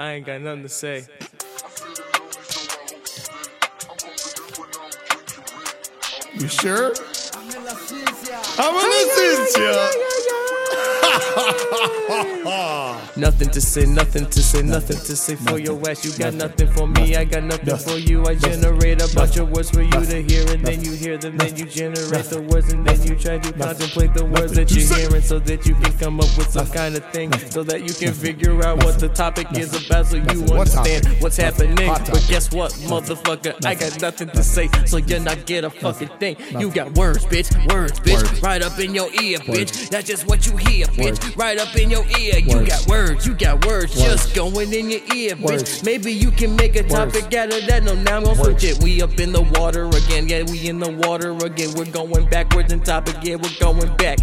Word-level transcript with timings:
I 0.00 0.12
ain't 0.12 0.24
got 0.24 0.40
nothing 0.40 0.62
to 0.62 0.68
say. 0.70 1.04
You 6.38 6.48
sure? 6.48 6.94
I'm 8.58 8.74
a 8.74 8.80
listencia. 8.80 10.09
Nothing 13.16 13.48
to 13.50 13.60
say, 13.60 13.84
nothing 13.84 14.26
to 14.26 14.42
say, 14.42 14.62
nothing 14.62 14.96
to 14.96 15.16
say 15.16 15.36
for 15.36 15.58
your 15.58 15.78
ass. 15.88 16.04
You 16.04 16.16
got 16.16 16.34
nothing. 16.34 16.68
for 16.72 16.86
me, 16.86 17.16
I 17.16 17.24
got 17.24 17.44
nothing. 17.44 17.76
for 17.76 17.98
you. 17.98 18.24
I 18.24 18.34
generate 18.34 19.02
a 19.02 19.14
bunch 19.14 19.36
of 19.36 19.50
words 19.50 19.70
for 19.70 19.82
you 19.82 19.90
to 19.90 20.22
hear, 20.22 20.46
and 20.52 20.64
then 20.64 20.82
you 20.82 20.92
hear 20.92 21.18
them, 21.18 21.36
then 21.36 21.56
you 21.56 21.66
generate 21.66 22.24
the 22.26 22.40
words, 22.50 22.72
and 22.72 22.86
then 22.86 23.02
you 23.02 23.16
try 23.16 23.38
to 23.38 23.52
contemplate 23.52 24.14
the 24.14 24.24
words 24.24 24.52
that 24.54 24.70
you're 24.70 24.96
hearing 24.96 25.22
so 25.22 25.38
that 25.40 25.66
you 25.66 25.74
can 25.74 25.92
come 25.98 26.20
up 26.20 26.30
with 26.38 26.50
some 26.50 26.66
kind 26.68 26.96
of 26.96 27.04
thing, 27.12 27.32
so 27.50 27.62
that 27.64 27.82
you 27.82 27.92
can 27.94 28.14
figure 28.14 28.64
out 28.64 28.82
what 28.84 28.98
the 28.98 29.08
topic 29.08 29.46
is 29.56 29.86
about, 29.86 30.06
so 30.06 30.16
you 30.16 30.44
understand 30.54 31.06
what's 31.20 31.36
happening. 31.36 31.74
But 31.76 32.24
guess 32.28 32.50
what, 32.52 32.72
motherfucker? 32.72 33.64
I 33.66 33.74
got 33.74 34.00
nothing. 34.00 34.28
to 34.30 34.42
say, 34.44 34.68
so 34.86 34.98
you're 34.98 35.20
not 35.20 35.44
get 35.46 35.64
a 35.64 35.70
fucking 35.70 36.08
thing. 36.20 36.36
You 36.58 36.70
got 36.70 36.92
words, 36.94 37.24
bitch, 37.26 37.50
words, 37.72 37.98
bitch, 38.00 38.42
right 38.42 38.62
up 38.62 38.78
in 38.78 38.94
your 38.94 39.08
ear, 39.20 39.38
bitch. 39.40 39.88
That's 39.90 40.06
just 40.06 40.26
what 40.26 40.46
you 40.46 40.56
hear, 40.56 40.86
bitch, 41.00 41.36
right 41.36 41.58
up 41.58 41.74
in 41.76 41.90
your 41.90 42.04
ear. 42.18 42.38
You 42.38 42.66
got 42.66 42.86
words, 42.86 43.26
you 43.26 43.34
got 43.34 43.64
words, 43.66 43.94
just 43.94 44.34
going 44.34 44.72
in 44.72 44.90
your 44.90 45.00
ear, 45.14 45.34
bitch. 45.36 45.84
Maybe 45.84 46.12
you 46.12 46.30
can 46.30 46.54
make 46.56 46.76
a 46.76 46.82
topic 46.82 47.32
out 47.34 47.52
of 47.52 47.66
that. 47.66 47.82
No, 47.84 47.94
now 47.94 48.18
I'm 48.18 48.24
gonna 48.24 48.36
switch 48.36 48.64
it. 48.64 48.82
We 48.82 49.02
up 49.02 49.18
in 49.18 49.32
the 49.32 49.42
water 49.42 49.86
again, 49.88 50.28
yeah, 50.28 50.42
we 50.42 50.68
in 50.68 50.78
the 50.78 50.90
water 50.90 51.32
again. 51.32 51.74
We're 51.74 51.86
going 51.86 52.28
backwards 52.28 52.72
in 52.72 52.80
topic, 52.80 53.16
yeah, 53.22 53.36
we're 53.36 53.58
going 53.60 53.94
back. 53.96 54.18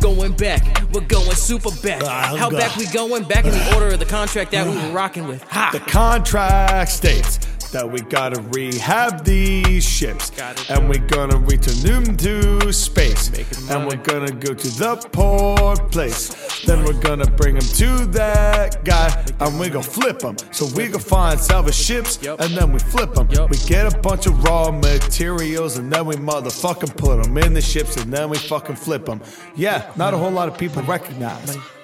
Going 0.00 0.32
back, 0.32 0.62
we're 0.92 1.00
going 1.00 1.34
super 1.34 1.70
back. 1.82 2.02
Ah, 2.04 2.36
How 2.38 2.50
God. 2.50 2.60
back 2.60 2.76
we 2.76 2.86
going? 2.86 3.24
Back 3.24 3.46
in 3.46 3.50
the 3.50 3.74
order 3.74 3.88
of 3.88 3.98
the 3.98 4.06
contract 4.06 4.52
that 4.52 4.64
we 4.64 4.76
were 4.76 4.92
rocking 4.94 5.26
with. 5.26 5.42
Ha! 5.42 5.70
The 5.72 5.80
contract 5.80 6.92
states 6.92 7.40
that 7.72 7.90
we 7.90 8.00
gotta 8.00 8.40
rehab 8.52 9.24
these 9.24 9.84
ships, 9.84 10.32
and 10.68 10.88
we're 10.88 11.06
gonna 11.06 11.38
return 11.38 11.80
them 11.82 12.16
to 12.16 12.72
space, 12.72 13.30
and 13.70 13.86
we're 13.86 13.96
gonna 13.96 14.30
go 14.30 14.54
to 14.54 14.68
the 14.68 14.96
port 15.12 15.90
place. 15.90 16.34
Then 16.64 16.84
we're 16.84 17.00
gonna 17.00 17.30
bring 17.30 17.54
them 17.54 17.68
to 17.76 18.06
that 18.12 18.84
guy, 18.84 19.24
and 19.40 19.58
we 19.60 19.68
gonna 19.68 19.82
flip 19.82 20.18
them. 20.20 20.36
So 20.50 20.66
we 20.74 20.86
gonna 20.88 20.98
find 20.98 21.38
salvage 21.38 21.74
ships, 21.74 22.18
and 22.24 22.56
then 22.56 22.72
we 22.72 22.78
flip 22.78 23.14
them. 23.14 23.28
We 23.28 23.58
get 23.66 23.92
a 23.92 23.98
bunch 23.98 24.26
of 24.26 24.42
raw 24.44 24.70
materials, 24.70 25.76
and 25.78 25.92
then 25.92 26.06
we 26.06 26.16
motherfucking 26.16 26.96
put 26.96 27.22
them 27.22 27.38
in 27.38 27.54
the 27.54 27.60
ships, 27.60 27.96
and 27.96 28.12
then 28.12 28.30
we 28.30 28.38
fucking 28.38 28.76
flip 28.76 29.04
them. 29.06 29.20
Yeah, 29.56 29.90
not 29.96 30.14
a 30.14 30.16
whole 30.16 30.30
lot 30.30 30.48
of 30.48 30.56
people 30.56 30.82
recognize. 30.82 31.56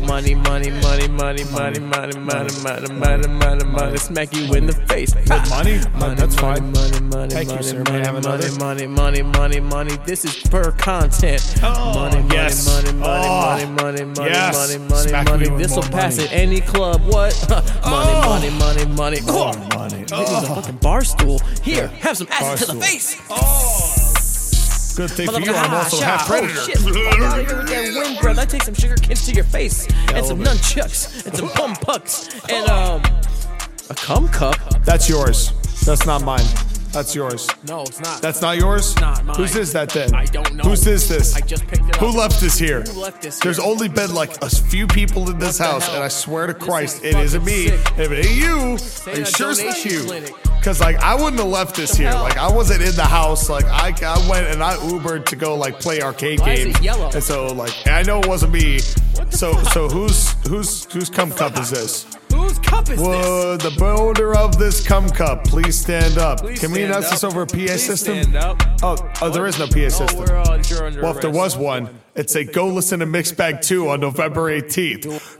Money, 0.00 0.34
money, 0.34 0.70
money, 0.70 1.08
money, 1.08 1.44
money, 1.44 1.78
money, 1.80 1.80
money, 1.80 2.18
money, 2.18 2.58
money, 2.60 2.88
money, 2.88 3.28
money. 3.28 3.64
Money. 3.64 3.96
Smack 3.96 4.34
you 4.34 4.52
in 4.54 4.66
the 4.66 4.72
face. 4.88 5.14
Money? 5.28 5.80
Money, 5.98 6.14
That's 6.14 6.40
money, 6.40 6.60
fine. 6.60 6.72
Money, 6.72 7.00
money, 7.00 7.30
Thank 7.34 7.48
you, 7.48 7.54
money, 7.56 7.66
sir. 7.68 7.82
May 7.84 8.02
I 8.06 8.12
money, 8.12 8.26
money, 8.28 8.50
money, 8.58 8.86
money, 8.86 8.86
money, 8.86 9.22
money, 9.22 9.22
money. 9.22 9.60
Money. 9.74 9.96
This 10.06 10.24
is 10.24 10.36
per 10.48 10.70
content. 10.72 11.42
money, 11.62 12.20
money, 12.22 12.22
money, 12.22 12.92
money, 12.92 13.00
Oh, 13.02 13.40
money, 13.40 13.66
money, 13.66 14.04
money, 14.04 14.78
money, 14.78 14.78
money, 14.78 15.48
money. 15.48 15.48
This 15.58 15.74
will 15.74 15.82
pass 15.82 16.18
at 16.18 16.32
any 16.32 16.60
club. 16.60 17.02
What? 17.06 17.34
money, 17.50 17.70
Oh. 17.84 18.22
money, 18.28 18.50
money, 18.50 18.84
money. 18.86 19.18
Oh, 19.28 19.52
money. 19.74 20.04
This 20.04 20.30
is 20.30 20.42
a 20.44 20.54
fucking 20.54 20.76
bar 20.76 21.02
stool. 21.04 21.40
Here, 21.62 21.88
have 21.88 22.16
some 22.16 22.28
acid 22.30 22.68
to 22.68 22.74
the 22.74 22.80
face. 22.80 23.16
Good 24.96 25.10
thing 25.10 25.28
for 25.28 25.40
you, 25.40 25.52
I'm 25.52 25.74
also 25.74 25.96
sha. 25.96 26.04
half 26.04 26.26
predator. 26.28 26.54
Oh 26.56 26.66
shit! 26.66 26.78
Fuck 26.78 26.96
out 27.20 27.38
of 27.40 27.46
here 27.46 27.56
with 27.58 27.68
that 27.68 28.00
wind 28.04 28.18
breath. 28.20 28.38
I 28.38 28.44
take 28.44 28.62
some 28.62 28.74
sugar 28.74 28.94
cans 28.94 29.26
to 29.26 29.32
your 29.32 29.44
face 29.44 29.88
and 30.12 30.24
some 30.24 30.38
nunchucks 30.38 31.26
and 31.26 31.36
some 31.36 31.50
bum 31.56 31.74
pucks 31.74 32.28
and 32.48 32.68
um 32.68 33.02
a 33.90 33.94
cum 33.94 34.28
cup. 34.28 34.56
That's 34.84 35.08
yours. 35.08 35.52
That's 35.84 36.06
not 36.06 36.22
mine. 36.22 36.44
That's 36.94 37.14
yours. 37.14 37.48
No, 37.66 37.82
it's 37.82 38.00
not. 38.00 38.22
That's 38.22 38.40
not 38.40 38.56
yours? 38.56 38.94
not 39.00 39.24
mine. 39.24 39.36
Whose 39.36 39.56
is 39.56 39.72
that 39.72 39.90
then? 39.90 40.14
I 40.14 40.24
don't 40.26 40.54
know. 40.54 40.62
Whose 40.64 40.86
is 40.86 41.08
this? 41.08 41.34
I 41.36 41.40
just 41.40 41.66
picked 41.66 41.82
it 41.88 41.94
up. 41.94 42.00
Who 42.00 42.08
left 42.16 42.40
this 42.40 42.56
here? 42.58 42.82
Who 42.82 43.00
left 43.00 43.20
this 43.22 43.38
There's 43.40 43.58
only 43.58 43.88
been 43.88 44.14
like 44.14 44.40
a 44.42 44.48
few 44.48 44.86
people 44.86 45.28
in 45.30 45.38
this 45.38 45.58
house, 45.58 45.86
hell? 45.86 45.96
and 45.96 46.04
I 46.04 46.08
swear 46.08 46.46
to 46.46 46.54
Christ, 46.54 47.04
it 47.04 47.16
isn't 47.16 47.44
me. 47.44 47.68
sick. 47.68 47.80
If 47.98 48.10
it 48.12 48.26
ain't 48.26 48.36
you, 48.36 48.56
are 48.74 48.78
Say 48.78 49.18
you 49.18 49.24
sure 49.26 49.50
it's 49.50 49.62
not 49.64 49.84
you? 49.84 50.04
clinic. 50.04 50.34
Because 50.58 50.80
like 50.80 50.96
I 51.02 51.14
wouldn't 51.14 51.38
have 51.42 51.50
left 51.50 51.76
this 51.76 51.94
here. 51.94 52.10
Like 52.12 52.38
I 52.38 52.50
wasn't 52.50 52.80
in 52.82 52.94
the 52.94 53.02
house. 53.04 53.50
Like 53.50 53.66
I, 53.66 53.88
I 54.02 54.28
went 54.30 54.46
and 54.46 54.62
I 54.62 54.76
Ubered 54.76 55.26
to 55.26 55.36
go 55.36 55.56
like 55.56 55.78
play 55.78 56.00
arcade 56.00 56.40
Why 56.40 56.52
is 56.52 56.60
it 56.60 56.64
games. 56.74 56.80
yellow? 56.80 57.10
And 57.12 57.22
so 57.22 57.48
like 57.48 57.74
I 57.86 58.02
know 58.02 58.20
it 58.20 58.26
wasn't 58.28 58.52
me. 58.52 58.78
So 58.78 59.52
fuck? 59.54 59.72
so 59.72 59.88
whose 59.88 60.32
whose 60.48 60.84
whose 60.92 61.10
cum 61.10 61.32
cup 61.32 61.58
is 61.58 61.68
this? 61.70 62.06
Cup 62.66 62.82
is 62.90 62.98
this? 62.98 63.00
Whoa, 63.00 63.56
the 63.56 63.70
builder 63.78 64.36
of 64.36 64.58
this 64.58 64.86
cum 64.86 65.08
cup, 65.08 65.44
please 65.44 65.78
stand 65.78 66.18
up. 66.18 66.40
Please 66.40 66.60
Can 66.60 66.72
we 66.72 66.82
announce 66.82 67.06
up. 67.06 67.10
this 67.12 67.24
over 67.24 67.42
a 67.42 67.46
PA 67.46 67.52
Please 67.56 67.82
system? 67.84 68.34
Oh, 68.82 68.96
oh, 69.22 69.30
there 69.30 69.46
is 69.46 69.58
no 69.58 69.66
PA 69.66 69.88
system. 69.88 70.20
uh, 70.22 70.60
Well, 71.02 71.14
if 71.14 71.20
there 71.20 71.30
was 71.30 71.56
one, 71.56 71.88
it'd 72.14 72.30
say 72.30 72.44
go 72.44 72.66
listen 72.68 73.00
to 73.00 73.06
Mixed 73.06 73.36
Bag 73.36 73.60
2 73.60 73.88
on 73.88 74.00
November 74.00 74.50
18th. 74.50 75.38